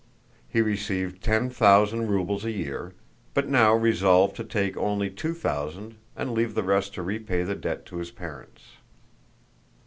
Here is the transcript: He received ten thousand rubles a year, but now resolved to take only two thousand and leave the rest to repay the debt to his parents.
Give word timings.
He 0.49 0.61
received 0.61 1.21
ten 1.23 1.51
thousand 1.51 2.07
rubles 2.07 2.43
a 2.43 2.49
year, 2.49 2.93
but 3.35 3.47
now 3.47 3.75
resolved 3.75 4.35
to 4.37 4.43
take 4.43 4.75
only 4.75 5.11
two 5.11 5.35
thousand 5.35 5.93
and 6.15 6.31
leave 6.33 6.55
the 6.55 6.63
rest 6.63 6.95
to 6.95 7.03
repay 7.03 7.43
the 7.43 7.53
debt 7.53 7.85
to 7.85 7.97
his 7.97 8.09
parents. 8.09 8.63